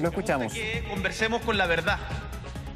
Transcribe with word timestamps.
lo 0.00 0.08
escuchamos. 0.08 0.52
que 0.52 0.84
conversemos 0.88 1.42
con 1.42 1.58
la 1.58 1.66
verdad. 1.66 1.98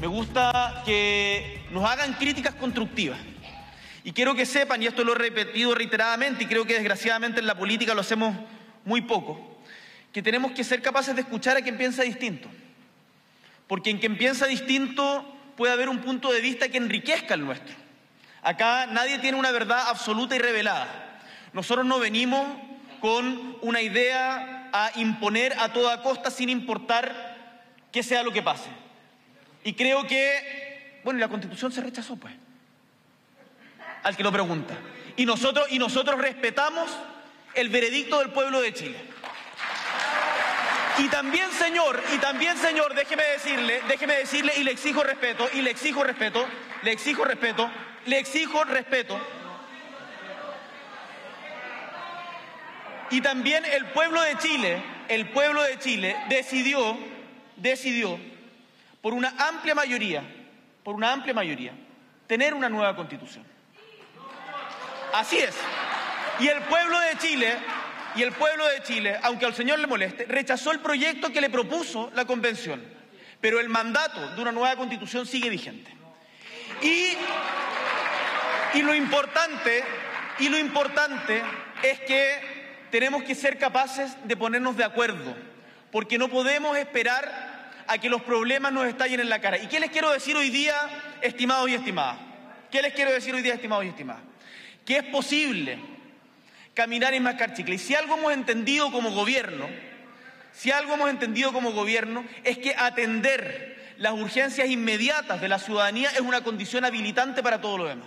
Me 0.00 0.06
gusta 0.06 0.82
que 0.86 1.66
nos 1.70 1.84
hagan 1.84 2.14
críticas 2.14 2.54
constructivas. 2.54 3.18
Y 4.04 4.12
quiero 4.12 4.34
que 4.34 4.46
sepan, 4.46 4.82
y 4.82 4.86
esto 4.86 5.02
lo 5.02 5.12
he 5.12 5.18
repetido 5.18 5.74
reiteradamente, 5.74 6.44
y 6.44 6.46
creo 6.46 6.64
que 6.64 6.74
desgraciadamente 6.74 7.40
en 7.40 7.46
la 7.46 7.56
política 7.56 7.94
lo 7.94 8.00
hacemos 8.00 8.34
muy 8.84 9.02
poco, 9.02 9.60
que 10.12 10.22
tenemos 10.22 10.52
que 10.52 10.64
ser 10.64 10.80
capaces 10.80 11.14
de 11.14 11.22
escuchar 11.22 11.56
a 11.56 11.62
quien 11.62 11.76
piensa 11.76 12.04
distinto. 12.04 12.48
Porque 13.66 13.90
en 13.90 13.98
quien 13.98 14.16
piensa 14.16 14.46
distinto 14.46 15.36
puede 15.56 15.72
haber 15.72 15.88
un 15.88 15.98
punto 15.98 16.32
de 16.32 16.40
vista 16.40 16.68
que 16.68 16.78
enriquezca 16.78 17.34
el 17.34 17.44
nuestro. 17.44 17.74
Acá 18.42 18.86
nadie 18.86 19.18
tiene 19.18 19.36
una 19.36 19.50
verdad 19.50 19.88
absoluta 19.88 20.36
y 20.36 20.38
revelada. 20.38 21.20
Nosotros 21.52 21.84
no 21.84 21.98
venimos 21.98 22.46
con 23.00 23.58
una 23.60 23.82
idea 23.82 24.57
a 24.72 24.92
imponer 24.96 25.54
a 25.58 25.72
toda 25.72 26.02
costa 26.02 26.30
sin 26.30 26.48
importar 26.48 27.36
que 27.92 28.02
sea 28.02 28.22
lo 28.22 28.32
que 28.32 28.42
pase. 28.42 28.68
Y 29.64 29.74
creo 29.74 30.06
que, 30.06 31.00
bueno, 31.04 31.20
la 31.20 31.28
constitución 31.28 31.72
se 31.72 31.80
rechazó, 31.80 32.16
pues, 32.16 32.34
al 34.02 34.16
que 34.16 34.22
lo 34.22 34.32
pregunta. 34.32 34.74
Y 35.16 35.26
nosotros, 35.26 35.66
y 35.70 35.78
nosotros 35.78 36.18
respetamos 36.20 36.90
el 37.54 37.68
veredicto 37.68 38.18
del 38.20 38.30
pueblo 38.30 38.60
de 38.60 38.72
Chile. 38.72 38.98
Y 40.98 41.08
también, 41.08 41.50
señor, 41.52 42.02
y 42.14 42.18
también, 42.18 42.56
señor, 42.56 42.94
déjeme 42.94 43.22
decirle, 43.22 43.80
déjeme 43.88 44.16
decirle, 44.16 44.52
y 44.56 44.64
le 44.64 44.72
exijo 44.72 45.02
respeto, 45.02 45.48
y 45.54 45.62
le 45.62 45.70
exijo 45.70 46.02
respeto, 46.02 46.44
le 46.82 46.92
exijo 46.92 47.24
respeto, 47.24 47.70
le 48.06 48.18
exijo 48.18 48.64
respeto. 48.64 49.20
Y 53.10 53.20
también 53.20 53.64
el 53.64 53.86
pueblo 53.86 54.20
de 54.22 54.36
Chile, 54.38 54.82
el 55.08 55.30
pueblo 55.30 55.62
de 55.62 55.78
Chile 55.78 56.16
decidió, 56.28 56.98
decidió, 57.56 58.18
por 59.00 59.14
una 59.14 59.34
amplia 59.38 59.74
mayoría, 59.74 60.22
por 60.84 60.94
una 60.94 61.12
amplia 61.12 61.32
mayoría, 61.32 61.72
tener 62.26 62.52
una 62.52 62.68
nueva 62.68 62.94
constitución. 62.94 63.44
Así 65.14 65.38
es. 65.38 65.56
Y 66.40 66.48
el 66.48 66.60
pueblo 66.62 67.00
de 67.00 67.16
Chile, 67.18 67.56
y 68.14 68.22
el 68.22 68.32
pueblo 68.32 68.68
de 68.68 68.82
Chile, 68.82 69.18
aunque 69.22 69.46
al 69.46 69.54
señor 69.54 69.78
le 69.78 69.86
moleste, 69.86 70.26
rechazó 70.26 70.72
el 70.72 70.80
proyecto 70.80 71.32
que 71.32 71.40
le 71.40 71.50
propuso 71.50 72.10
la 72.14 72.26
convención. 72.26 72.82
Pero 73.40 73.60
el 73.60 73.68
mandato 73.68 74.34
de 74.34 74.42
una 74.42 74.52
nueva 74.52 74.76
constitución 74.76 75.24
sigue 75.24 75.48
vigente. 75.48 75.90
Y, 76.82 77.16
y 78.74 78.82
lo 78.82 78.94
importante, 78.94 79.82
y 80.40 80.48
lo 80.48 80.58
importante 80.58 81.42
es 81.82 82.00
que 82.00 82.57
tenemos 82.90 83.22
que 83.22 83.34
ser 83.34 83.58
capaces 83.58 84.16
de 84.24 84.36
ponernos 84.36 84.76
de 84.76 84.84
acuerdo, 84.84 85.34
porque 85.90 86.18
no 86.18 86.28
podemos 86.28 86.76
esperar 86.76 87.58
a 87.86 87.98
que 87.98 88.10
los 88.10 88.22
problemas 88.22 88.72
nos 88.72 88.86
estallen 88.86 89.20
en 89.20 89.28
la 89.28 89.40
cara. 89.40 89.58
¿Y 89.58 89.66
qué 89.66 89.80
les 89.80 89.90
quiero 89.90 90.10
decir 90.12 90.36
hoy 90.36 90.50
día, 90.50 90.74
estimados 91.22 91.68
y 91.70 91.74
estimadas? 91.74 92.18
¿Qué 92.70 92.82
les 92.82 92.92
quiero 92.92 93.10
decir 93.10 93.34
hoy 93.34 93.42
día, 93.42 93.54
estimados 93.54 93.84
y 93.84 93.88
estimadas? 93.88 94.22
Que 94.84 94.98
es 94.98 95.04
posible 95.04 95.78
caminar 96.74 97.14
y 97.14 97.20
mascar 97.20 97.54
chicle. 97.54 97.76
Y 97.76 97.78
si 97.78 97.94
algo 97.94 98.16
hemos 98.16 98.32
entendido 98.32 98.92
como 98.92 99.10
gobierno, 99.10 99.68
si 100.52 100.70
algo 100.70 100.94
hemos 100.94 101.10
entendido 101.10 101.52
como 101.52 101.72
gobierno, 101.72 102.24
es 102.44 102.58
que 102.58 102.74
atender 102.76 103.94
las 103.96 104.12
urgencias 104.12 104.68
inmediatas 104.68 105.40
de 105.40 105.48
la 105.48 105.58
ciudadanía 105.58 106.10
es 106.10 106.20
una 106.20 106.42
condición 106.42 106.84
habilitante 106.84 107.42
para 107.42 107.60
todo 107.60 107.78
lo 107.78 107.84
demás. 107.86 108.06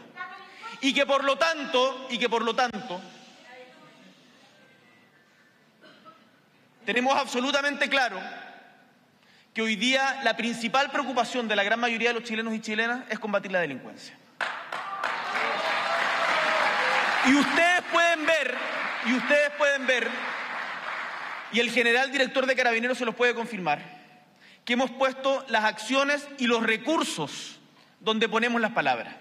Y 0.81 0.93
que 0.93 1.05
por 1.05 1.23
lo 1.23 1.37
tanto, 1.37 2.07
y 2.09 2.17
que 2.17 2.29
por 2.29 2.43
lo 2.43 2.55
tanto, 2.55 3.01
tenemos 6.91 7.15
absolutamente 7.15 7.87
claro 7.87 8.19
que 9.53 9.61
hoy 9.61 9.77
día 9.77 10.19
la 10.25 10.35
principal 10.35 10.91
preocupación 10.91 11.47
de 11.47 11.55
la 11.55 11.63
gran 11.63 11.79
mayoría 11.79 12.09
de 12.09 12.15
los 12.15 12.25
chilenos 12.25 12.53
y 12.53 12.59
chilenas 12.59 13.05
es 13.09 13.17
combatir 13.17 13.49
la 13.49 13.61
delincuencia. 13.61 14.13
Y 17.27 17.33
ustedes 17.33 17.81
pueden 17.93 18.25
ver, 18.25 18.55
y 19.05 19.13
ustedes 19.13 19.51
pueden 19.57 19.87
ver, 19.87 20.09
y 21.53 21.61
el 21.61 21.71
general 21.71 22.11
director 22.11 22.45
de 22.45 22.57
Carabineros 22.57 22.97
se 22.97 23.05
los 23.05 23.15
puede 23.15 23.33
confirmar, 23.33 23.79
que 24.65 24.73
hemos 24.73 24.91
puesto 24.91 25.45
las 25.47 25.63
acciones 25.63 26.27
y 26.39 26.47
los 26.47 26.61
recursos 26.61 27.57
donde 28.01 28.27
ponemos 28.27 28.59
las 28.59 28.71
palabras. 28.71 29.15